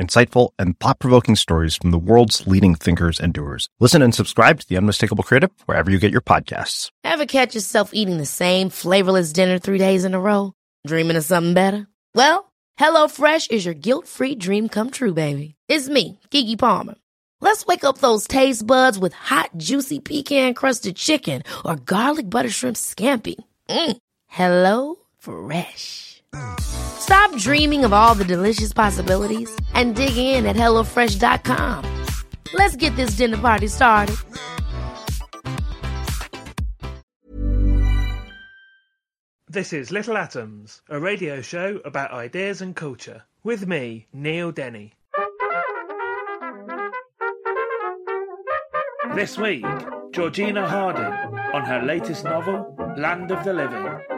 [0.00, 3.68] insightful, and thought provoking stories from the world's leading thinkers and doers.
[3.80, 6.90] Listen and subscribe to The Unmistakable Creative wherever you get your podcasts.
[7.04, 10.52] Ever catch yourself eating the same flavorless dinner three days in a row?
[10.86, 11.86] Dreaming of something better?
[12.14, 15.54] Well, HelloFresh is your guilt free dream come true, baby.
[15.68, 16.94] It's me, Keke Palmer.
[17.40, 22.48] Let's wake up those taste buds with hot, juicy pecan crusted chicken or garlic butter
[22.48, 23.34] shrimp scampi.
[23.68, 23.98] Mm.
[24.28, 26.13] Hello Fresh.
[26.60, 31.84] Stop dreaming of all the delicious possibilities and dig in at HelloFresh.com.
[32.54, 34.16] Let's get this dinner party started.
[39.54, 44.94] This is Little Atoms, a radio show about ideas and culture, with me, Neil Denny.
[49.14, 49.64] This week,
[50.10, 54.13] Georgina Harding on her latest novel, Land of the Living.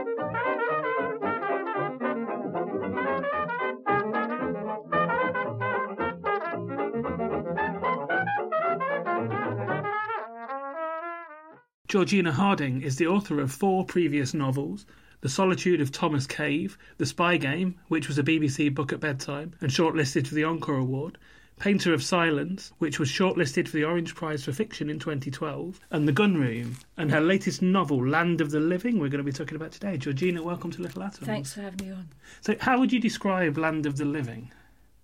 [11.89, 14.87] Georgina Harding is the author of four previous novels
[15.21, 19.53] The Solitude of Thomas Cave, The Spy Game, which was a BBC book at bedtime
[19.61, 21.17] and shortlisted for the Encore Award,
[21.61, 26.09] Painter of Silence, which was shortlisted for the Orange Prize for Fiction in 2012, and
[26.09, 29.31] The Gun Room, and her latest novel, Land of the Living, we're going to be
[29.31, 29.97] talking about today.
[29.97, 31.25] Georgina, welcome to Little Atoms.
[31.25, 32.09] Thanks for having me on.
[32.41, 34.51] So, how would you describe Land of the Living?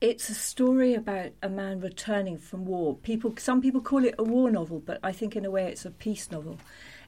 [0.02, 2.96] It's a story about a man returning from war.
[2.96, 5.84] People, some people call it a war novel, but I think in a way it's
[5.84, 6.58] a peace novel.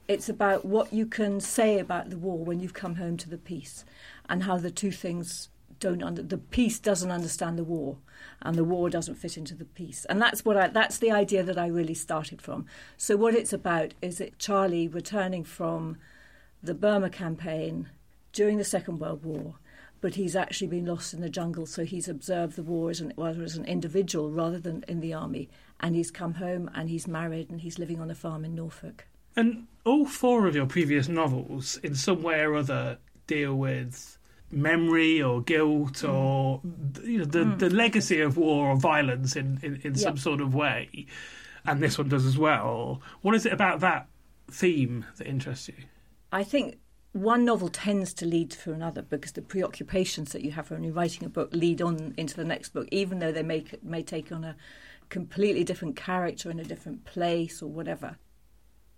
[0.06, 3.36] It's about what you can say about the war when you've come home to the
[3.36, 3.84] peace,
[4.28, 5.48] and how the two things
[5.80, 7.96] don't under the peace doesn't understand the war,
[8.42, 10.04] and the war doesn't fit into the peace.
[10.08, 12.64] And that's what I, that's the idea that I really started from.
[12.96, 15.96] So what it's about is that Charlie returning from
[16.62, 17.88] the Burma campaign
[18.32, 19.56] during the Second World War
[20.04, 23.14] but he's actually been lost in the jungle, so he's observed the war as an,
[23.18, 25.48] as an individual rather than in the army.
[25.80, 29.06] And he's come home and he's married and he's living on a farm in Norfolk.
[29.34, 34.18] And all four of your previous novels, in some way or other, deal with
[34.50, 36.12] memory or guilt mm.
[36.12, 36.60] or
[37.02, 37.58] you know, the, mm.
[37.58, 41.06] the legacy of war or violence in, in, in some sort of way.
[41.64, 43.00] And this one does as well.
[43.22, 44.08] What is it about that
[44.50, 45.76] theme that interests you?
[46.30, 46.76] I think
[47.14, 50.92] one novel tends to lead to another because the preoccupations that you have when you're
[50.92, 54.32] writing a book lead on into the next book, even though they may, may take
[54.32, 54.56] on a
[55.10, 58.16] completely different character in a different place or whatever.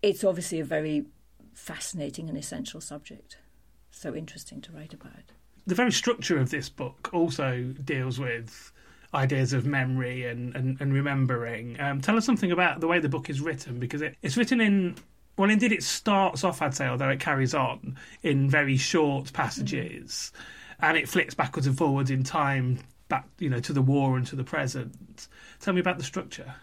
[0.01, 1.05] It's obviously a very
[1.53, 3.37] fascinating and essential subject.
[3.91, 5.33] So interesting to write about.
[5.67, 8.73] The very structure of this book also deals with
[9.13, 11.79] ideas of memory and, and, and remembering.
[11.81, 14.63] Um, tell us something about the way the book is written because it, it's written
[14.63, 14.97] in
[15.37, 20.33] well, indeed, it starts off, I'd say, although it carries on in very short passages,
[20.35, 20.85] mm-hmm.
[20.87, 24.27] and it flicks backwards and forwards in time, back you know to the war and
[24.29, 25.29] to the present.
[25.61, 26.55] Tell me about the structure.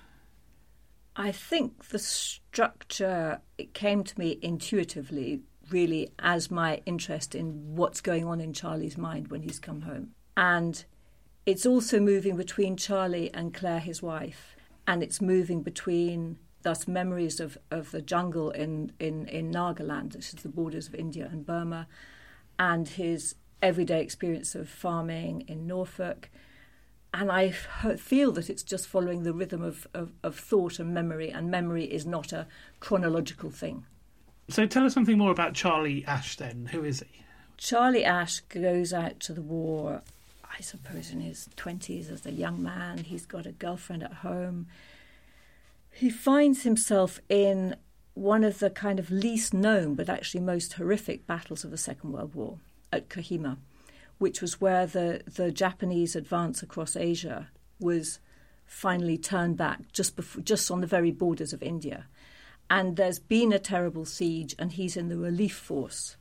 [1.16, 8.01] I think the structure it came to me intuitively, really, as my interest in what's
[8.01, 10.83] going on in Charlie's mind when he's come home, and
[11.45, 14.56] it's also moving between Charlie and Claire, his wife,
[14.88, 20.34] and it's moving between thus memories of, of the jungle in, in, in Nagaland, which
[20.34, 21.88] is the borders of India and Burma,
[22.57, 26.29] and his everyday experience of farming in Norfolk.
[27.13, 31.29] And I feel that it's just following the rhythm of, of, of thought and memory,
[31.29, 32.47] and memory is not a
[32.80, 33.85] chronological thing.
[34.50, 36.69] So tell us something more about Charlie Ash then.
[36.72, 37.24] Who is he?
[37.57, 40.01] Charlie Ash goes out to the war,
[40.44, 42.97] I suppose, in his 20s as a young man.
[42.97, 44.68] He's got a girlfriend at home
[45.94, 47.76] he finds himself in
[48.16, 52.12] one of the kind of least known but actually most horrific battles of the Second
[52.12, 52.60] World War
[52.92, 53.57] at Kohima,
[54.18, 57.50] which was where the, the Japanese advance across Asia
[57.80, 58.19] was
[58.66, 62.06] finally turned back just before, just on the very borders of India.
[62.69, 66.16] And there's been a terrible siege, and he's in the relief force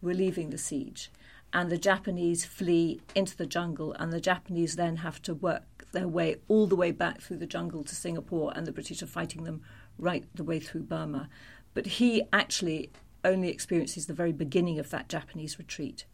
[0.00, 1.10] relieving the siege.
[1.52, 6.08] And the Japanese flee into the jungle, and the Japanese then have to work their
[6.08, 9.44] way all the way back through the jungle to Singapore, and the British are fighting
[9.44, 9.62] them
[9.98, 11.28] right the way through Burma.
[11.74, 12.90] But he actually
[13.24, 16.04] only experiences the very beginning of that Japanese retreat.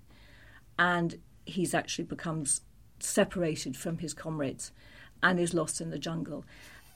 [0.79, 2.63] And he's actually becomes
[2.99, 4.73] separated from his comrades
[5.23, 6.45] and is lost in the jungle.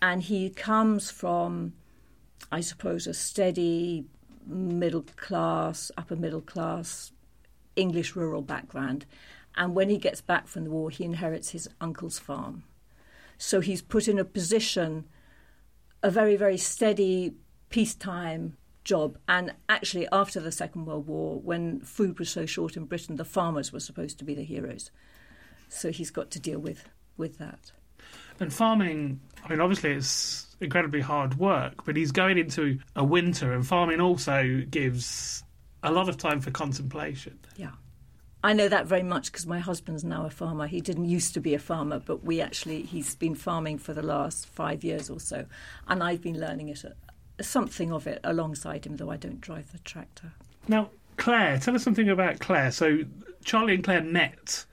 [0.00, 1.74] And he comes from,
[2.50, 4.06] I suppose, a steady
[4.46, 7.12] middle class, upper middle class,
[7.76, 9.06] English rural background.
[9.56, 12.64] And when he gets back from the war, he inherits his uncle's farm.
[13.38, 15.04] So he's put in a position,
[16.02, 17.34] a very, very steady
[17.70, 19.18] peacetime job.
[19.28, 23.24] And actually, after the Second World War, when food was so short in Britain, the
[23.24, 24.90] farmers were supposed to be the heroes.
[25.68, 27.72] So he's got to deal with, with that.
[28.40, 33.52] And farming, I mean, obviously it's incredibly hard work, but he's going into a winter,
[33.52, 35.42] and farming also gives
[35.82, 37.38] a lot of time for contemplation.
[37.56, 37.72] Yeah.
[38.42, 40.68] I know that very much because my husband's now a farmer.
[40.68, 44.02] He didn't used to be a farmer, but we actually, he's been farming for the
[44.02, 45.46] last five years or so.
[45.88, 49.72] And I've been learning it, uh, something of it alongside him, though I don't drive
[49.72, 50.32] the tractor.
[50.68, 52.70] Now, Claire, tell us something about Claire.
[52.70, 53.00] So,
[53.44, 54.64] Charlie and Claire met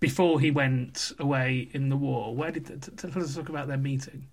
[0.00, 2.34] before he went away in the war.
[2.34, 4.26] Where did tell us talk about their meeting?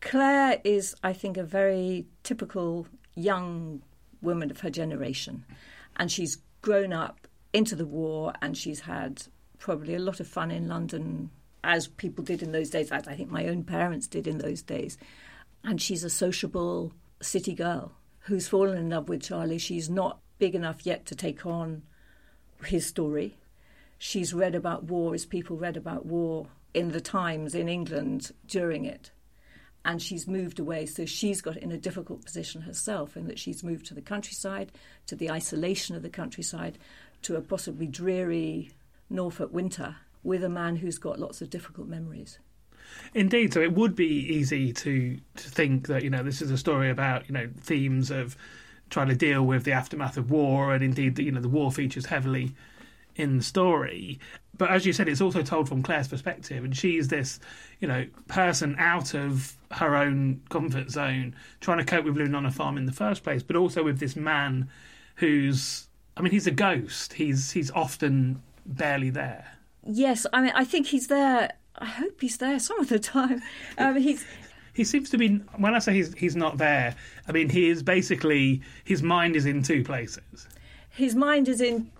[0.00, 3.82] Claire is, I think, a very typical young
[4.22, 5.44] woman of her generation,
[5.96, 9.22] and she's grown up into the war, and she's had
[9.58, 11.30] probably a lot of fun in London,
[11.64, 14.62] as people did in those days, as I think my own parents did in those
[14.62, 14.98] days.
[15.64, 19.58] And she's a sociable city girl who's fallen in love with Charlie.
[19.58, 21.82] She's not big enough yet to take on
[22.64, 23.36] his story
[24.02, 28.84] she's read about war as people read about war in the Times in England during
[28.84, 29.12] it.
[29.84, 33.62] And she's moved away, so she's got in a difficult position herself in that she's
[33.62, 34.72] moved to the countryside,
[35.06, 36.78] to the isolation of the countryside,
[37.22, 38.72] to a possibly dreary
[39.08, 42.38] Norfolk winter with a man who's got lots of difficult memories.
[43.14, 46.58] Indeed, so it would be easy to to think that you know this is a
[46.58, 48.36] story about you know themes of
[48.90, 52.06] trying to deal with the aftermath of war, and indeed you know the war features
[52.06, 52.54] heavily
[53.16, 54.18] in the story.
[54.56, 57.40] But as you said, it's also told from Claire's perspective, and she's this,
[57.80, 62.46] you know, person out of her own comfort zone, trying to cope with living on
[62.46, 64.68] a farm in the first place, but also with this man
[65.16, 67.14] who's, I mean, he's a ghost.
[67.14, 69.46] He's he's often barely there.
[69.84, 71.50] Yes, I mean, I think he's there.
[71.76, 73.42] I hope he's there some of the time.
[73.78, 74.24] Um, he's
[74.74, 76.96] he seems to be when I say he's he's not there,
[77.28, 80.48] I mean he is basically his mind is in two places.
[80.88, 81.90] His mind is in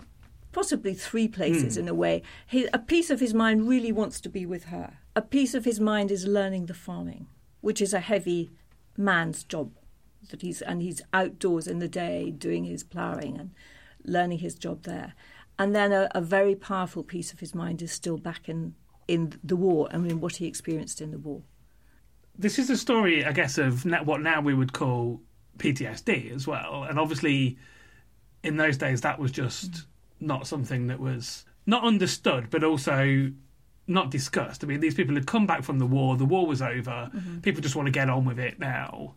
[0.53, 1.81] possibly three places mm.
[1.81, 2.23] in a way.
[2.47, 4.99] He, a piece of his mind really wants to be with her.
[5.17, 7.27] A piece of his mind is learning the farming,
[7.63, 8.51] which is a heavy
[8.97, 9.73] man's job.
[10.31, 13.51] That he's and he's outdoors in the day doing his ploughing and
[14.05, 15.15] learning his job there.
[15.59, 18.75] And then a, a very powerful piece of his mind is still back in
[19.09, 21.43] in the war and in what he experienced in the war.
[22.39, 25.21] This is a story, I guess, of what now we would call
[25.59, 26.85] PTSD as well.
[26.89, 27.59] And obviously,
[28.43, 29.85] in those days, that was just mm
[30.23, 33.31] not something that was not understood, but also
[33.87, 34.63] not discussed.
[34.63, 36.17] I mean, these people had come back from the war.
[36.17, 37.11] The war was over.
[37.13, 37.41] Mm-hmm.
[37.41, 39.15] People just want to get on with it now,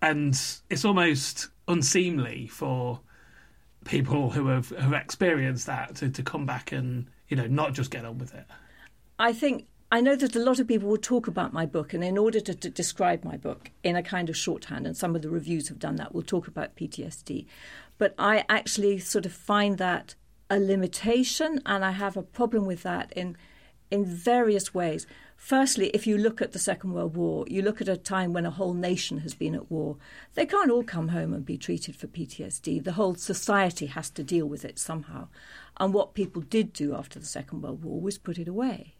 [0.00, 0.38] and
[0.68, 3.00] it's almost unseemly for
[3.84, 7.90] people who have have experienced that to, to come back and you know not just
[7.90, 8.46] get on with it.
[9.18, 12.02] I think I know that a lot of people will talk about my book, and
[12.02, 15.20] in order to, to, describe my book in a kind of shorthand, and some of
[15.20, 17.44] the reviews have done that, we'll talk about PTSD.
[17.98, 20.14] But I actually sort of find that
[20.48, 23.36] a limitation, and I have a problem with that in
[23.90, 25.06] in various ways.
[25.42, 28.46] Firstly, if you look at the Second World War, you look at a time when
[28.46, 29.96] a whole nation has been at war.
[30.34, 32.84] They can't all come home and be treated for PTSD.
[32.84, 35.26] The whole society has to deal with it somehow.
[35.78, 38.94] And what people did do after the Second World War was put it away.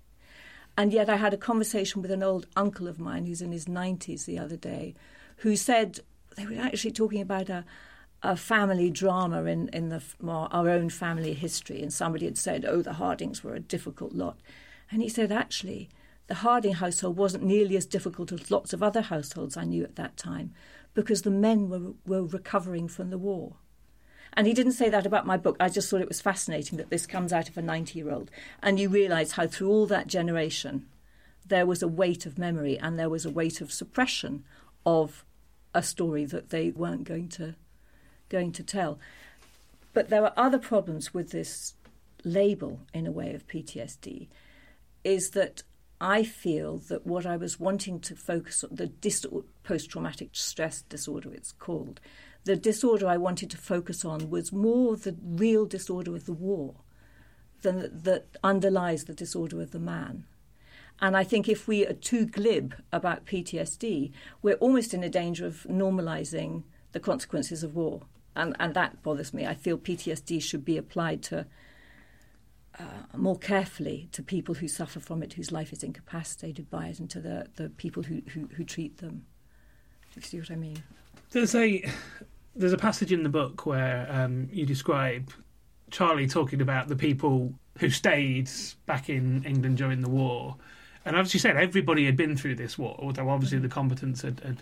[0.76, 3.66] And yet, I had a conversation with an old uncle of mine who's in his
[3.66, 4.96] 90s the other day
[5.36, 6.00] who said
[6.36, 7.64] they were actually talking about a,
[8.24, 11.80] a family drama in, in the, our own family history.
[11.80, 14.40] And somebody had said, oh, the Hardings were a difficult lot.
[14.90, 15.88] And he said, actually,
[16.26, 19.96] the Harding household wasn't nearly as difficult as lots of other households I knew at
[19.96, 20.52] that time
[20.94, 23.56] because the men were, were recovering from the war.
[24.34, 25.56] And he didn't say that about my book.
[25.60, 28.30] I just thought it was fascinating that this comes out of a 90 year old.
[28.62, 30.86] And you realise how, through all that generation,
[31.46, 34.44] there was a weight of memory and there was a weight of suppression
[34.86, 35.24] of
[35.74, 37.54] a story that they weren't going to
[38.28, 38.98] going to tell.
[39.92, 41.74] But there are other problems with this
[42.24, 44.28] label, in a way, of PTSD,
[45.04, 45.62] is that
[46.02, 49.24] I feel that what I was wanting to focus on, the dis-
[49.62, 52.00] post traumatic stress disorder, it's called,
[52.42, 56.74] the disorder I wanted to focus on was more the real disorder of the war
[57.62, 60.24] than that, underlies the disorder of the man.
[61.00, 64.10] And I think if we are too glib about PTSD,
[64.42, 68.02] we're almost in a danger of normalizing the consequences of war
[68.34, 69.46] and, and that bothers me.
[69.46, 71.46] I feel PTSD should be applied to
[72.82, 77.00] uh, more carefully to people who suffer from it, whose life is incapacitated by it,
[77.00, 79.24] and to the, the people who, who, who treat them.
[80.14, 80.82] Do you see what I mean?
[81.30, 81.84] There's a
[82.54, 85.30] There's a passage in the book where um, you describe
[85.90, 88.50] Charlie talking about the people who stayed
[88.84, 90.56] back in England during the war.
[91.06, 94.40] And as you said, everybody had been through this war, although obviously the combatants had,
[94.40, 94.58] had,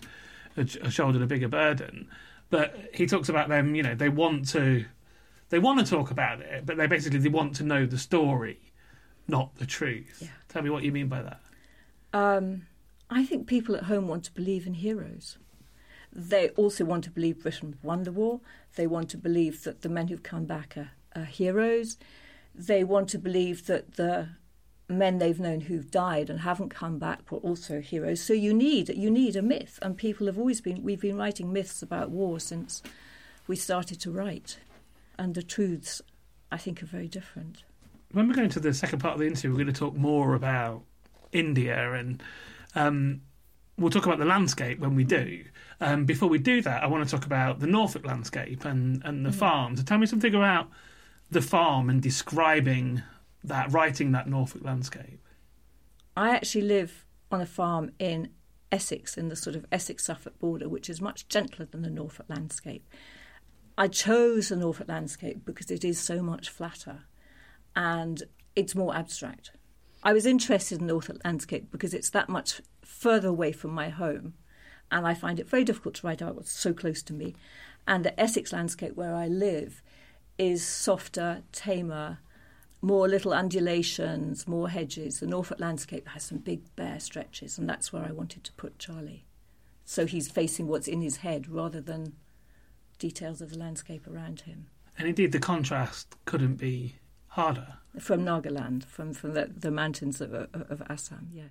[0.55, 2.07] had shouldered a bigger burden.
[2.49, 4.85] But he talks about them, you know, they want to
[5.51, 8.59] they want to talk about it, but they basically they want to know the story,
[9.27, 10.19] not the truth.
[10.21, 10.29] Yeah.
[10.47, 11.41] Tell me what you mean by that.
[12.13, 12.63] Um,
[13.09, 15.37] I think people at home want to believe in heroes.
[16.13, 18.39] They also want to believe Britain won the war.
[18.75, 21.97] They want to believe that the men who've come back are, are heroes.
[22.55, 24.29] They want to believe that the
[24.87, 28.21] men they've known who've died and haven't come back were also heroes.
[28.21, 30.83] So you need you need a myth, and people have always been.
[30.83, 32.81] We've been writing myths about war since
[33.47, 34.59] we started to write,
[35.17, 36.01] and the truths,
[36.51, 37.63] I think, are very different.
[38.11, 40.35] When we go into the second part of the interview, we're going to talk more
[40.35, 40.83] about
[41.31, 42.21] India and
[42.75, 43.21] um,
[43.77, 45.43] we'll talk about the landscape when we do.
[45.79, 49.25] Um, before we do that, I want to talk about the Norfolk landscape and, and
[49.25, 49.35] the mm.
[49.35, 49.75] farm.
[49.75, 50.69] So tell me something about
[51.29, 53.01] the farm and describing
[53.43, 55.25] that, writing that Norfolk landscape.
[56.15, 58.29] I actually live on a farm in
[58.71, 62.25] Essex, in the sort of Essex Suffolk border, which is much gentler than the Norfolk
[62.29, 62.87] landscape.
[63.81, 67.05] I chose the Norfolk landscape because it is so much flatter
[67.75, 68.21] and
[68.55, 69.53] it's more abstract.
[70.03, 73.89] I was interested in the Norfolk landscape because it's that much further away from my
[73.89, 74.35] home,
[74.91, 77.33] and I find it very difficult to write out what's so close to me.
[77.87, 79.81] And the Essex landscape where I live
[80.37, 82.19] is softer, tamer,
[82.83, 85.21] more little undulations, more hedges.
[85.21, 88.77] The Norfolk landscape has some big bare stretches, and that's where I wanted to put
[88.77, 89.25] Charlie.
[89.85, 92.13] So he's facing what's in his head rather than
[93.01, 94.67] details of the landscape around him.
[94.97, 96.95] And indeed, the contrast couldn't be
[97.29, 97.79] harder.
[97.99, 101.49] From Nagaland, from, from the, the mountains of, of Assam, yes.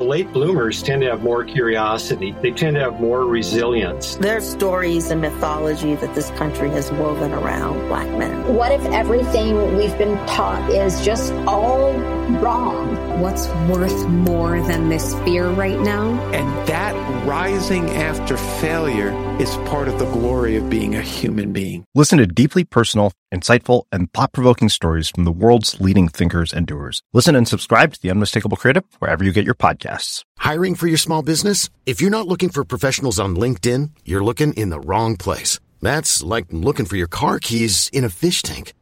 [0.00, 2.34] Late bloomers tend to have more curiosity.
[2.42, 4.16] They tend to have more resilience.
[4.16, 8.56] There's stories and mythology that this country has woven around black men.
[8.56, 11.92] What if everything we've been taught is just all
[12.40, 13.20] wrong?
[13.20, 16.10] What's worth more than this fear right now?
[16.32, 21.84] And that rising after failure is part of the glory of being a human being.
[21.92, 26.68] Listen to deeply personal, insightful, and thought provoking stories from the world's leading thinkers and
[26.68, 27.02] doers.
[27.12, 30.22] Listen and subscribe to The Unmistakable Creative wherever you get your podcasts.
[30.38, 31.68] Hiring for your small business?
[31.84, 35.58] If you're not looking for professionals on LinkedIn, you're looking in the wrong place.
[35.82, 38.72] That's like looking for your car keys in a fish tank.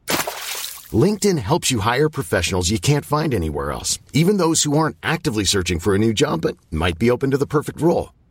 [0.92, 5.44] LinkedIn helps you hire professionals you can't find anywhere else, even those who aren't actively
[5.44, 8.10] searching for a new job but might be open to the perfect role.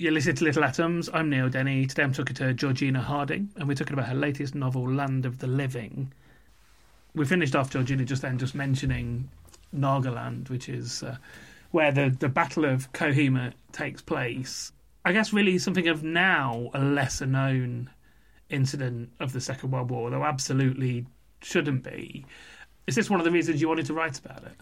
[0.00, 1.10] You're listening to Little Atoms.
[1.12, 1.84] I'm Neil Denny.
[1.84, 5.40] Today I'm talking to Georgina Harding, and we're talking about her latest novel, Land of
[5.40, 6.10] the Living.
[7.14, 9.28] We finished off, Georgina, just then, just mentioning
[9.76, 11.18] Nagaland, which is uh,
[11.70, 14.72] where the, the Battle of Kohima takes place.
[15.04, 17.90] I guess really something of now a lesser known
[18.48, 21.04] incident of the Second World War, though absolutely
[21.42, 22.24] shouldn't be.
[22.86, 24.56] Is this one of the reasons you wanted to write about it?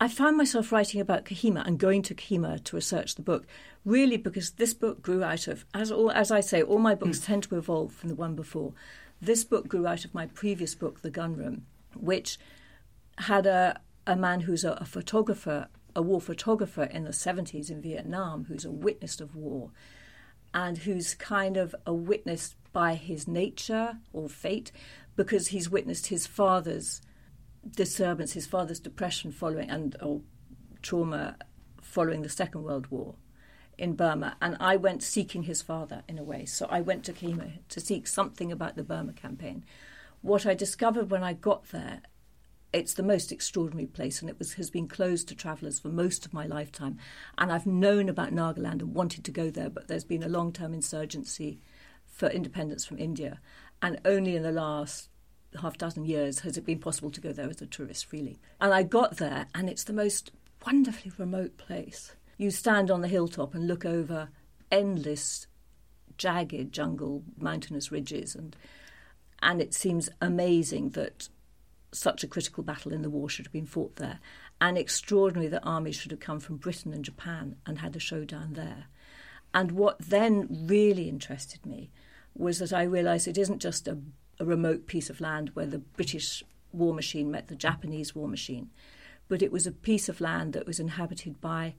[0.00, 3.46] I found myself writing about Kohima and going to Kohima to research the book,
[3.84, 7.18] really because this book grew out of, as all, as I say, all my books
[7.18, 7.26] mm.
[7.26, 8.74] tend to evolve from the one before.
[9.20, 12.38] This book grew out of my previous book, The Gun Room, which
[13.18, 17.82] had a, a man who's a, a photographer, a war photographer in the 70s in
[17.82, 19.72] Vietnam, who's a witness of war,
[20.54, 24.70] and who's kind of a witness by his nature or fate,
[25.16, 27.00] because he's witnessed his father's
[27.74, 30.20] disturbance, his father's depression following and or
[30.82, 31.36] trauma
[31.80, 33.14] following the Second World War
[33.78, 36.44] in Burma, and I went seeking his father in a way.
[36.44, 39.64] So I went to Kohima to seek something about the Burma campaign.
[40.20, 42.02] What I discovered when I got there,
[42.72, 46.26] it's the most extraordinary place, and it was, has been closed to travellers for most
[46.26, 46.98] of my lifetime.
[47.38, 50.74] And I've known about Nagaland and wanted to go there, but there's been a long-term
[50.74, 51.60] insurgency
[52.04, 53.40] for independence from India,
[53.80, 55.08] and only in the last
[55.60, 58.38] half dozen years has it been possible to go there as a tourist freely.
[58.60, 60.30] And I got there, and it's the most
[60.64, 64.28] wonderfully remote place you stand on the hilltop and look over
[64.70, 65.46] endless,
[66.16, 68.56] jagged jungle, mountainous ridges, and
[69.40, 71.28] and it seems amazing that
[71.92, 74.20] such a critical battle in the war should have been fought there,
[74.60, 78.54] and extraordinary that armies should have come from Britain and Japan and had a showdown
[78.54, 78.86] there.
[79.54, 81.90] And what then really interested me
[82.34, 83.98] was that I realised it isn't just a,
[84.40, 86.42] a remote piece of land where the British
[86.72, 88.70] war machine met the Japanese war machine,
[89.28, 91.74] but it was a piece of land that was inhabited by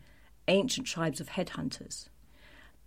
[0.47, 2.09] ancient tribes of headhunters.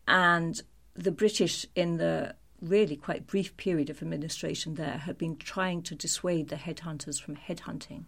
[0.07, 0.61] And
[0.95, 5.95] the British, in the really quite brief period of administration there, had been trying to
[5.95, 8.05] dissuade the headhunters from headhunting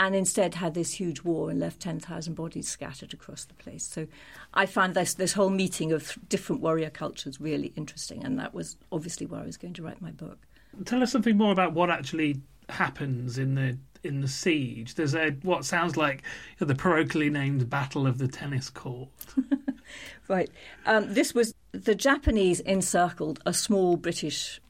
[0.00, 3.84] and instead had this huge war and left 10,000 bodies scattered across the place.
[3.84, 4.06] So
[4.54, 8.78] I found this, this whole meeting of different warrior cultures really interesting, and that was
[8.90, 10.46] obviously where I was going to write my book.
[10.84, 14.94] Tell us something more about what actually happens in the in the siege.
[14.94, 16.22] There's a what sounds like
[16.58, 19.08] the parochially named Battle of the Tennis Court.
[20.28, 20.50] right.
[20.86, 24.60] Um, this was the Japanese encircled a small British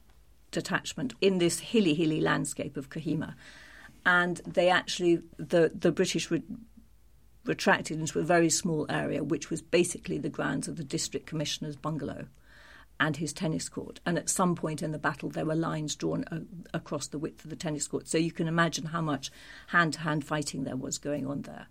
[0.51, 3.35] detachment in this hilly, hilly landscape of Kohima,
[4.05, 6.43] and they actually the the British re-
[7.45, 11.75] retracted into a very small area, which was basically the grounds of the district commissioner's
[11.75, 12.27] bungalow
[13.01, 13.99] and his tennis court.
[14.05, 17.43] And at some point in the battle, there were lines drawn a- across the width
[17.43, 18.07] of the tennis court.
[18.07, 19.31] So you can imagine how much
[19.67, 21.65] hand to hand fighting there was going on there.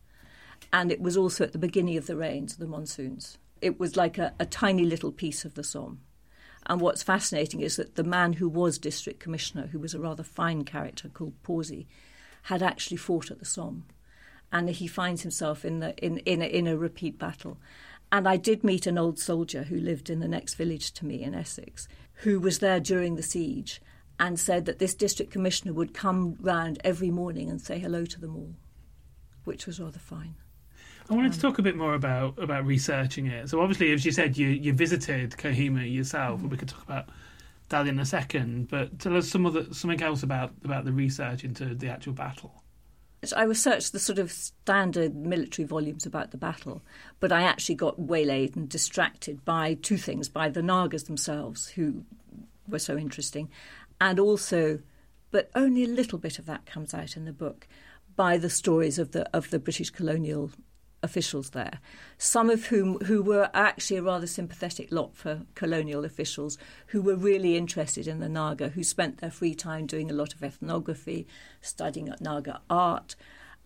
[0.73, 3.39] And it was also at the beginning of the rains, the monsoons.
[3.63, 6.01] It was like a, a tiny little piece of the Somme.
[6.67, 10.25] And what's fascinating is that the man who was district commissioner, who was a rather
[10.25, 11.87] fine character called Pawsey,
[12.43, 13.85] had actually fought at the Somme.
[14.51, 17.57] And he finds himself in, the, in, in, a, in a repeat battle.
[18.13, 21.23] And I did meet an old soldier who lived in the next village to me
[21.23, 23.81] in Essex, who was there during the siege
[24.19, 28.21] and said that this district commissioner would come round every morning and say hello to
[28.21, 28.55] them all,
[29.45, 30.35] which was rather fine.
[31.09, 33.49] I wanted to talk a bit more about about researching it.
[33.49, 36.45] So obviously, as you said, you you visited Kohima yourself, mm-hmm.
[36.45, 37.09] and we could talk about
[37.71, 38.69] that in a second.
[38.69, 42.60] But tell us some other something else about about the research into the actual battle.
[43.37, 46.83] I researched the sort of standard military volumes about the battle,
[47.19, 52.05] but I actually got waylaid and distracted by two things by the Nagas themselves, who
[52.67, 53.51] were so interesting,
[54.01, 54.81] and also,
[55.31, 57.69] but only a little bit of that comes out in the book,
[58.17, 60.51] by the stories of the, of the British colonial
[61.03, 61.81] officials there,
[62.19, 66.59] some of whom who were actually a rather sympathetic lot for colonial officials
[66.89, 70.35] who were really interested in the Naga, who spent their free time doing a lot
[70.35, 71.27] of ethnography,
[71.61, 73.17] studying Naga art,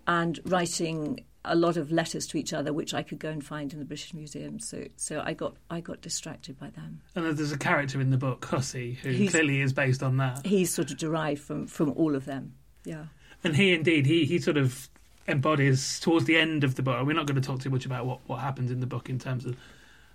[0.07, 3.73] and writing a lot of letters to each other, which I could go and find
[3.73, 4.59] in the British Museum.
[4.59, 7.03] So, so I got I got distracted by them.
[7.15, 10.47] And there's a character in the book, Hussey, who he's, clearly is based on that.
[10.47, 12.55] He's sort of derived from from all of them.
[12.85, 13.07] Yeah.
[13.43, 14.89] And he indeed he he sort of
[15.27, 17.07] embodies towards the end of the book.
[17.07, 19.19] We're not going to talk too much about what, what happens in the book in
[19.19, 19.57] terms of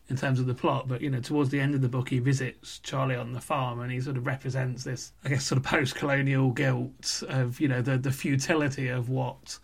[0.09, 2.17] in terms of the plot, but you know, towards the end of the book, he
[2.17, 5.63] visits Charlie on the farm, and he sort of represents this, I guess, sort of
[5.63, 9.59] post-colonial guilt of you know the the futility of what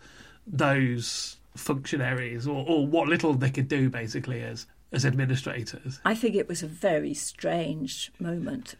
[0.46, 6.00] those functionaries or, or what little they could do basically as as administrators.
[6.04, 8.76] I think it was a very strange moment,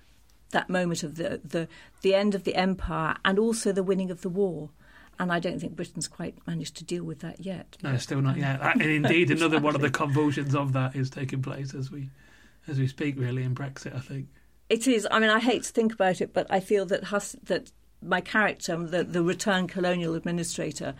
[0.52, 1.66] that moment of the the
[2.02, 4.70] the end of the empire and also the winning of the war
[5.18, 7.76] and I don't think Britain's quite managed to deal with that yet.
[7.82, 8.60] No, still not yet.
[8.60, 12.10] and indeed, another one of the convulsions of that is taking place as we
[12.68, 13.94] as we speak, really, in Brexit.
[13.94, 14.28] I think
[14.68, 15.06] it is.
[15.10, 17.70] I mean, I hate to think about it, but I feel that Huss, that
[18.02, 20.94] my character, the the returned colonial administrator,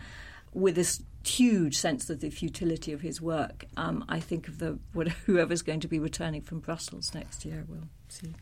[0.53, 4.79] with this huge sense of the futility of his work, um, I think of the
[5.25, 7.65] whoever's going to be returning from Brussels next year.
[7.67, 8.33] We'll see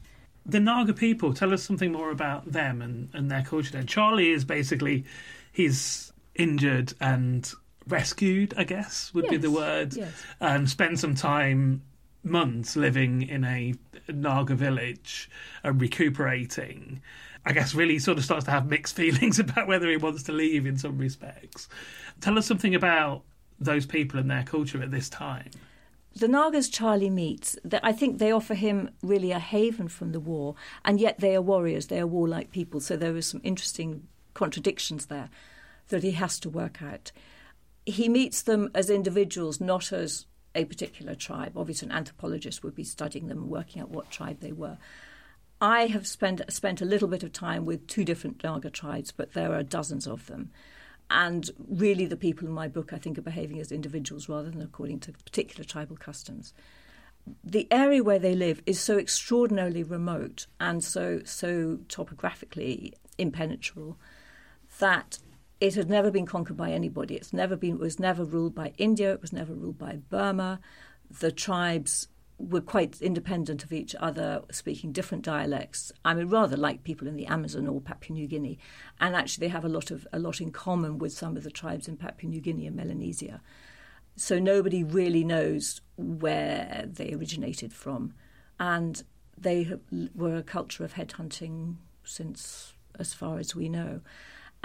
[0.46, 1.34] the Naga people.
[1.34, 3.72] Tell us something more about them and, and their culture.
[3.72, 5.06] Then Charlie is basically
[5.56, 7.52] he's injured and
[7.88, 10.12] rescued, I guess would yes, be the word, yes.
[10.42, 11.82] and spend some time,
[12.24, 13.74] months living in a
[14.10, 15.30] Naga village
[15.64, 17.02] and recuperating.
[17.46, 20.34] I guess really sort of starts to have mixed feelings about whether he wants to
[20.34, 21.70] leave in some respects.
[22.20, 23.24] Tell us something about
[23.58, 25.52] those people and their culture at this time.
[26.14, 30.56] the Nagas Charlie meets, I think they offer him really a haven from the war,
[30.84, 32.82] and yet they are warriors, they are warlike people.
[32.82, 35.32] So there are some interesting contradictions there
[35.90, 37.12] that he has to work out.
[37.86, 41.58] He meets them as individuals, not as a particular tribe.
[41.58, 44.78] Obviously, an anthropologist would be studying them and working out what tribe they were.
[45.62, 49.34] I have spent spent a little bit of time with two different Naga tribes, but
[49.34, 50.52] there are dozens of them.
[51.10, 54.62] And really, the people in my book, I think, are behaving as individuals rather than
[54.62, 56.54] according to particular tribal customs.
[57.44, 63.98] The area where they live is so extraordinarily remote and so so topographically impenetrable
[64.80, 65.20] that
[65.62, 67.16] it had never been conquered by anybody.
[67.16, 67.76] It's never been.
[67.76, 69.14] It was never ruled by India.
[69.14, 70.60] It was never ruled by Burma.
[71.10, 72.08] The tribes
[72.38, 75.92] were quite independent of each other, speaking different dialects.
[76.04, 78.60] I mean, rather like people in the Amazon or Papua New Guinea,
[79.00, 81.52] and actually they have a lot of a lot in common with some of the
[81.52, 83.42] tribes in Papua New Guinea and Melanesia.
[84.18, 88.14] So nobody really knows where they originated from,
[88.60, 89.04] and
[89.38, 89.72] they
[90.14, 94.02] were a culture of headhunting since as far as we know.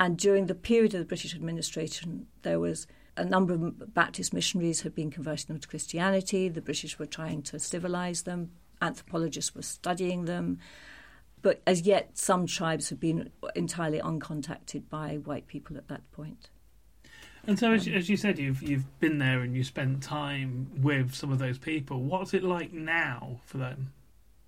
[0.01, 2.87] And during the period of the British administration, there was
[3.19, 6.49] a number of Baptist missionaries had been converting them to Christianity.
[6.49, 8.51] The British were trying to civilize them.
[8.81, 10.59] Anthropologists were studying them.
[11.43, 16.49] But as yet, some tribes have been entirely uncontacted by white people at that point.
[17.47, 20.71] And so, as, um, as you said, you've you've been there and you spent time
[20.81, 22.03] with some of those people.
[22.03, 23.93] What's it like now for them?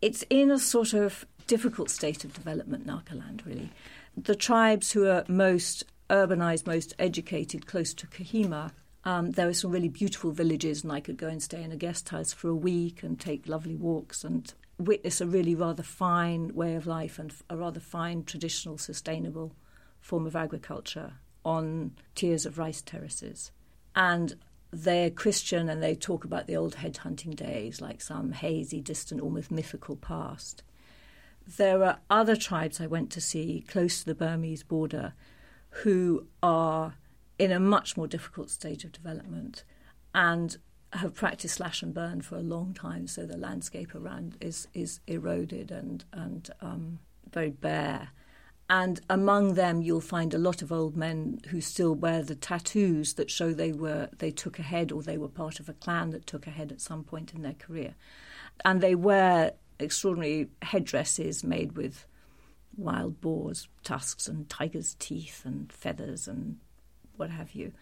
[0.01, 3.71] It's in a sort of difficult state of development, Nagaland, really.
[4.17, 8.73] The tribes who are most urbanised, most educated, close to Kohima,
[9.05, 11.77] um, there are some really beautiful villages, and I could go and stay in a
[11.77, 16.55] guest house for a week and take lovely walks and witness a really rather fine
[16.55, 19.55] way of life and a rather fine, traditional, sustainable
[20.01, 23.51] form of agriculture on tiers of rice terraces.
[23.97, 24.37] And
[24.73, 29.51] they're Christian and they talk about the old headhunting days like some hazy, distant, almost
[29.51, 30.63] mythical past.
[31.47, 35.15] There are other tribes I went to see close to the Burmese border
[35.71, 36.95] who are
[37.39, 39.65] in a much more difficult stage of development
[40.15, 40.57] and
[40.93, 45.01] have practiced slash and burn for a long time, so the landscape around is is
[45.07, 46.99] eroded and and um,
[47.33, 48.11] very bare.
[48.69, 53.15] And among them, you'll find a lot of old men who still wear the tattoos
[53.15, 56.11] that show they were they took a head or they were part of a clan
[56.11, 57.95] that took a head at some point in their career,
[58.65, 62.07] and they wear extraordinary headdresses made with
[62.77, 66.59] wild boars' tusks and tigers' teeth and feathers and
[67.17, 67.73] what have you.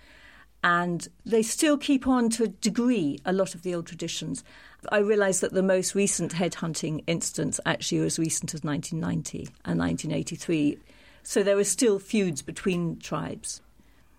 [0.62, 4.44] And they still keep on to a degree a lot of the old traditions.
[4.90, 9.78] I realise that the most recent headhunting instance actually was as recent as 1990 and
[9.78, 10.78] 1983.
[11.22, 13.62] So there are still feuds between tribes.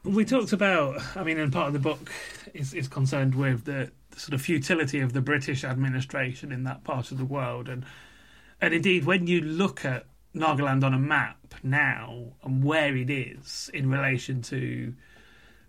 [0.03, 2.11] We talked about, I mean, and part of the book
[2.55, 6.83] is, is concerned with the, the sort of futility of the British administration in that
[6.83, 7.67] part of the world.
[7.67, 7.85] And,
[8.61, 13.69] and indeed, when you look at Nagaland on a map now and where it is
[13.73, 14.93] in relation to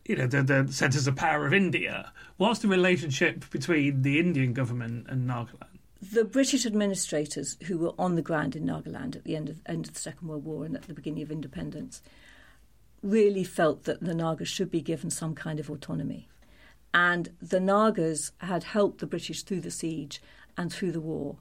[0.06, 2.12] you know the, the centres of power of India.
[2.36, 5.78] What's the relationship between the Indian government and Nagaland?
[6.00, 9.86] The British administrators who were on the ground in Nagaland at the end of, end
[9.86, 12.02] of the Second World War and at the beginning of independence
[13.02, 16.28] really felt that the Nagas should be given some kind of autonomy.
[16.94, 20.20] And the Nagas had helped the British through the siege
[20.56, 21.38] and through the war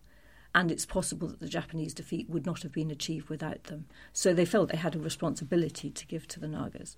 [0.53, 3.85] and it's possible that the Japanese defeat would not have been achieved without them.
[4.11, 6.97] So they felt they had a responsibility to give to the Nagas.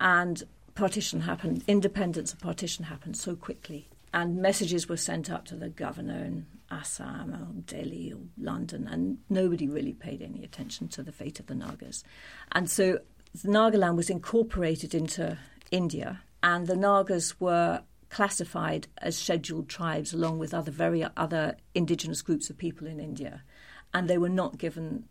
[0.00, 3.88] And partition happened, independence of partition happened so quickly.
[4.14, 9.18] And messages were sent up to the governor in Assam or Delhi or London, and
[9.28, 12.04] nobody really paid any attention to the fate of the Nagas.
[12.52, 13.00] And so
[13.36, 15.36] Nagaland was incorporated into
[15.70, 22.22] India, and the Nagas were classified as scheduled tribes along with other very other indigenous
[22.22, 23.42] groups of people in India,
[23.92, 25.04] and they were not given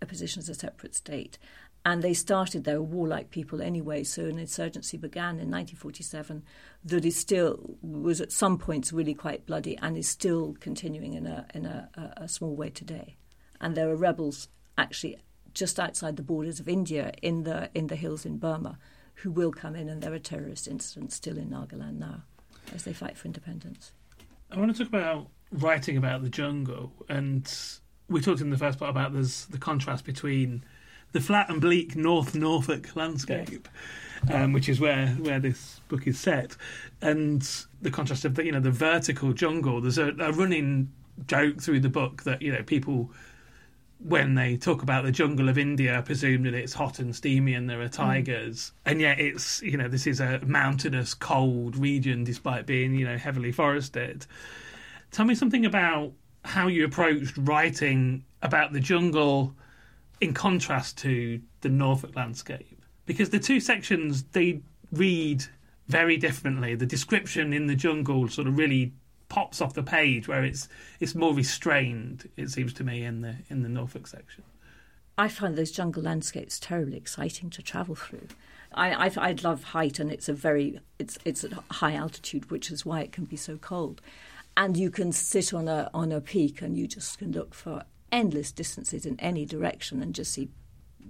[0.00, 1.38] a position as a separate state.
[1.84, 6.42] And they started, they were warlike people anyway, so an insurgency began in 1947
[6.84, 11.26] that is still, was at some points really quite bloody and is still continuing in
[11.26, 13.16] a, in a, a small way today.
[13.60, 15.18] And there are rebels actually
[15.54, 18.78] just outside the borders of India in the, in the hills in Burma
[19.22, 22.22] who will come in, and there are terrorist incidents still in Nagaland now
[22.74, 23.92] as they fight for independence.
[24.50, 27.50] I want to talk about writing about the jungle, and
[28.08, 30.64] we talked in the first part about there's the contrast between
[31.12, 33.68] the flat and bleak North Norfolk landscape,
[34.32, 36.56] um, which is where where this book is set,
[37.00, 37.48] and
[37.82, 39.80] the contrast of the you know the vertical jungle.
[39.80, 40.92] There's a, a running
[41.26, 43.10] joke through the book that you know people
[44.00, 47.54] when they talk about the jungle of India, I presume that it's hot and steamy
[47.54, 48.90] and there are tigers, mm.
[48.90, 53.16] and yet it's you know this is a mountainous, cold region despite being you know
[53.16, 54.26] heavily forested.
[55.10, 56.12] Tell me something about
[56.44, 59.54] how you approached writing about the jungle
[60.20, 64.60] in contrast to the Norfolk landscape, because the two sections they
[64.92, 65.44] read
[65.88, 66.74] very differently.
[66.74, 68.92] The description in the jungle sort of really
[69.28, 70.68] pops off the page, where it's
[71.00, 72.28] it's more restrained.
[72.36, 74.44] It seems to me in the in the Norfolk section.
[75.16, 78.28] I find those jungle landscapes terribly exciting to travel through.
[78.72, 82.70] I, I, I love height, and it's a very it's it's at high altitude, which
[82.70, 84.00] is why it can be so cold.
[84.56, 87.84] And you can sit on a on a peak, and you just can look for
[88.10, 90.50] endless distances in any direction, and just see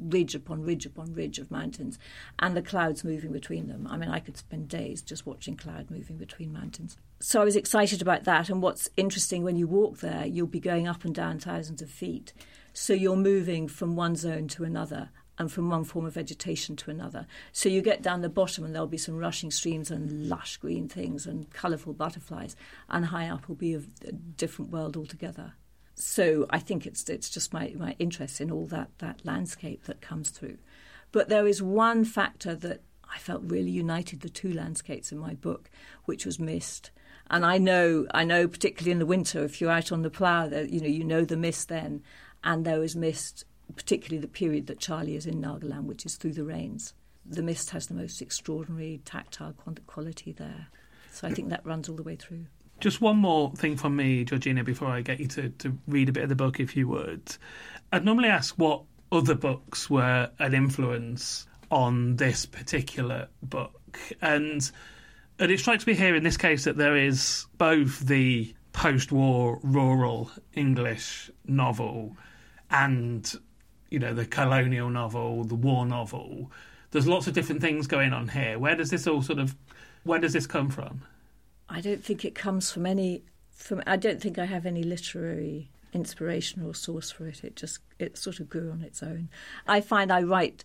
[0.00, 1.98] ridge upon ridge upon ridge of mountains
[2.38, 3.86] and the clouds moving between them.
[3.90, 6.96] I mean, I could spend days just watching cloud moving between mountains.
[7.20, 8.48] So I was excited about that.
[8.48, 11.90] And what's interesting when you walk there, you'll be going up and down thousands of
[11.90, 12.32] feet.
[12.72, 16.90] So you're moving from one zone to another and from one form of vegetation to
[16.90, 17.26] another.
[17.52, 20.88] So you get down the bottom and there'll be some rushing streams and lush green
[20.88, 22.56] things and colourful butterflies,
[22.88, 25.54] and high up will be a, a different world altogether
[25.98, 30.00] so I think it's it's just my, my interest in all that, that landscape that
[30.00, 30.58] comes through.
[31.10, 35.34] But there is one factor that I felt really united the two landscapes in my
[35.34, 35.70] book,
[36.04, 36.90] which was mist.
[37.30, 40.48] And I know I know particularly in the winter, if you're out on the plough,
[40.48, 42.02] that you know you know the mist then,
[42.42, 43.44] and there is mist,
[43.76, 46.94] particularly the period that Charlie is in Nagaland, which is through the rains.
[47.26, 49.54] The mist has the most extraordinary tactile
[49.86, 50.68] quality there.
[51.12, 52.46] So I think that runs all the way through.
[52.80, 56.12] Just one more thing from me, Georgina, before I get you to, to read a
[56.12, 57.36] bit of the book, if you would.
[57.92, 63.98] I'd normally ask what other books were an influence on this particular book.
[64.22, 64.70] And,
[65.38, 69.58] and it strikes me here in this case that there is both the post war
[69.62, 72.16] rural English novel
[72.70, 73.34] and,
[73.90, 76.50] you know, the colonial novel, the war novel.
[76.90, 78.58] There's lots of different things going on here.
[78.58, 79.56] Where does this all sort of,
[80.04, 81.02] where does this come from?
[81.68, 83.24] I don't think it comes from any.
[83.50, 87.44] From I don't think I have any literary inspiration or source for it.
[87.44, 89.28] It just it sort of grew on its own.
[89.66, 90.64] I find I write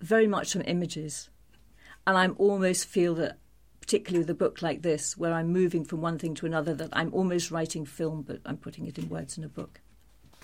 [0.00, 1.28] very much from images,
[2.06, 3.38] and I almost feel that,
[3.82, 6.88] particularly with a book like this, where I'm moving from one thing to another, that
[6.92, 9.80] I'm almost writing film, but I'm putting it in words in a book.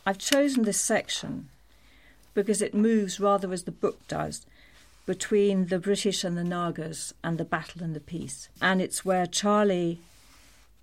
[0.05, 1.49] I've chosen this section
[2.35, 4.45] because it moves rather as the book does
[5.07, 8.49] between the British and the Nagas and the battle and the peace.
[8.61, 10.01] And it's where Charlie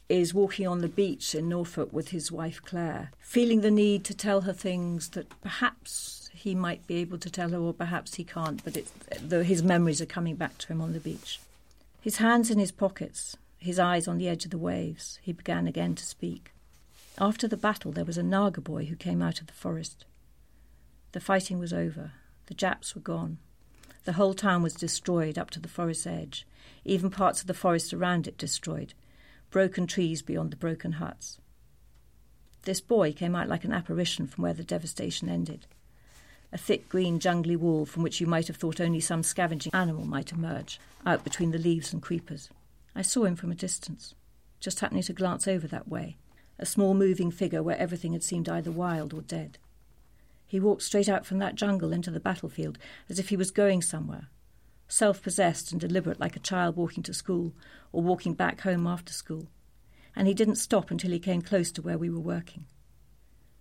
[0.07, 4.13] is walking on the beach in Norfolk with his wife Claire, feeling the need to
[4.15, 8.23] tell her things that perhaps he might be able to tell her or perhaps he
[8.23, 8.77] can't, but
[9.21, 11.39] the, his memories are coming back to him on the beach.
[12.05, 15.65] His hands in his pockets, his eyes on the edge of the waves, he began
[15.65, 16.53] again to speak.
[17.17, 20.05] After the battle, there was a Naga boy who came out of the forest.
[21.13, 22.11] The fighting was over.
[22.45, 23.39] The Japs were gone.
[24.03, 26.45] The whole town was destroyed up to the forest edge,
[26.83, 28.93] even parts of the forest around it destroyed,
[29.49, 31.39] broken trees beyond the broken huts.
[32.65, 35.65] This boy came out like an apparition from where the devastation ended.
[36.55, 40.05] A thick green jungly wall from which you might have thought only some scavenging animal
[40.05, 42.49] might emerge, out between the leaves and creepers.
[42.95, 44.15] I saw him from a distance,
[44.61, 46.15] just happening to glance over that way,
[46.57, 49.57] a small moving figure where everything had seemed either wild or dead.
[50.47, 52.77] He walked straight out from that jungle into the battlefield,
[53.09, 54.29] as if he was going somewhere,
[54.87, 57.51] self possessed and deliberate like a child walking to school
[57.91, 59.49] or walking back home after school.
[60.15, 62.63] And he didn't stop until he came close to where we were working.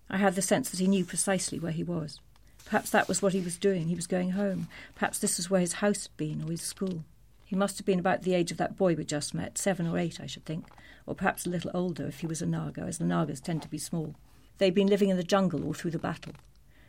[0.09, 2.21] I had the sense that he knew precisely where he was.
[2.65, 3.89] Perhaps that was what he was doing.
[3.89, 4.69] He was going home.
[4.95, 7.05] Perhaps this was where his house had been or his school.
[7.45, 9.99] He must have been about the age of that boy we just met, seven or
[9.99, 10.67] eight, I should think,
[11.07, 13.69] or perhaps a little older if he was a Naga, as the Nagas tend to
[13.69, 14.15] be small.
[14.59, 16.33] They'd been living in the jungle all through the battle.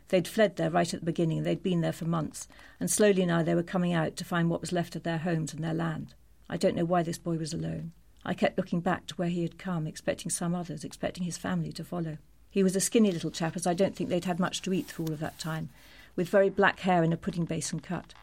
[0.08, 2.48] They'd fled there right at the beginning, they'd been there for months,
[2.80, 5.52] and slowly now they were coming out to find what was left of their homes
[5.52, 6.14] and their land.
[6.48, 7.92] I don't know why this boy was alone.
[8.24, 11.72] I kept looking back to where he had come, expecting some others, expecting his family
[11.72, 12.18] to follow.
[12.50, 14.86] He was a skinny little chap, as I don't think they'd had much to eat
[14.86, 15.68] through all of that time,
[16.14, 18.14] with very black hair in a pudding basin cut.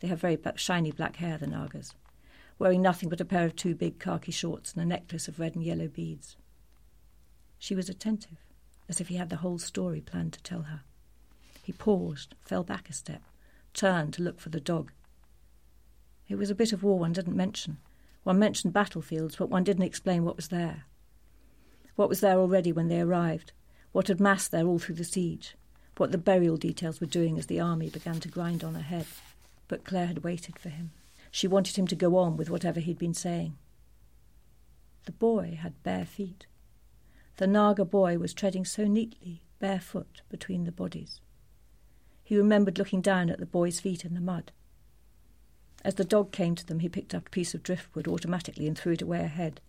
[0.00, 1.94] They have very black, shiny black hair, the Nagas,
[2.58, 5.54] wearing nothing but a pair of two big khaki shorts and a necklace of red
[5.54, 6.36] and yellow beads.
[7.58, 8.38] She was attentive,
[8.88, 10.82] as if he had the whole story planned to tell her.
[11.62, 13.22] He paused, fell back a step,
[13.72, 14.92] turned to look for the dog.
[16.28, 17.78] It was a bit of war one didn't mention.
[18.24, 20.84] One mentioned battlefields, but one didn't explain what was there.
[21.94, 23.52] What was there already when they arrived,
[23.96, 25.56] what had massed there all through the siege,
[25.96, 29.06] what the burial details were doing as the army began to grind on ahead.
[29.68, 30.90] But Claire had waited for him.
[31.30, 33.56] She wanted him to go on with whatever he'd been saying.
[35.06, 36.44] The boy had bare feet.
[37.38, 41.22] The Naga boy was treading so neatly, barefoot between the bodies.
[42.22, 44.52] He remembered looking down at the boy's feet in the mud.
[45.82, 48.76] As the dog came to them, he picked up a piece of driftwood automatically and
[48.76, 49.62] threw it away ahead.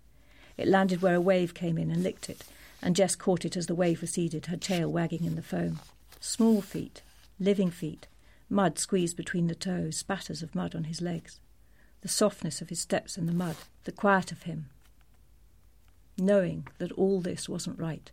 [0.57, 2.43] It landed where a wave came in and licked it,
[2.81, 5.79] and Jess caught it as the wave receded, her tail wagging in the foam.
[6.19, 7.01] Small feet,
[7.39, 8.07] living feet,
[8.49, 11.39] mud squeezed between the toes, spatters of mud on his legs.
[12.01, 14.67] The softness of his steps in the mud, the quiet of him.
[16.17, 18.11] Knowing that all this wasn't right,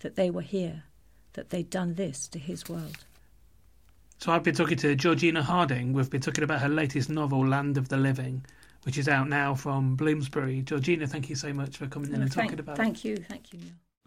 [0.00, 0.84] that they were here,
[1.34, 3.04] that they'd done this to his world.
[4.18, 5.92] So I've been talking to Georgina Harding.
[5.92, 8.44] We've been talking about her latest novel, Land of the Living,
[8.82, 10.62] which is out now from Bloomsbury.
[10.62, 13.08] Georgina, thank you so much for coming in oh, and thank, talking about thank it.
[13.08, 13.74] you, thank you, Neil.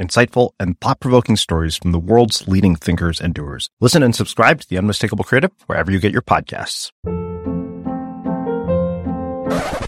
[0.00, 3.68] insightful, and thought provoking stories from the world's leading thinkers and doers.
[3.80, 6.90] Listen and subscribe to The Unmistakable Creative wherever you get your podcasts.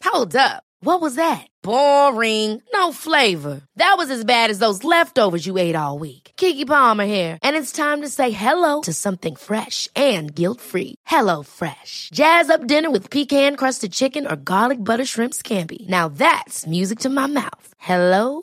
[0.04, 0.62] Hold up.
[0.84, 1.46] What was that?
[1.62, 2.60] Boring.
[2.74, 3.62] No flavor.
[3.76, 6.32] That was as bad as those leftovers you ate all week.
[6.36, 10.96] Keke Palmer here, and it's time to say hello to something fresh and guilt-free.
[11.06, 12.10] Hello Fresh.
[12.12, 15.88] Jazz up dinner with pecan-crusted chicken or garlic butter shrimp scampi.
[15.88, 17.74] Now that's music to my mouth.
[17.78, 18.42] Hello